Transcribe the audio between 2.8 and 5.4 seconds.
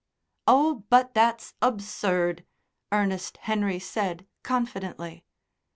Ernest Henry said confidently.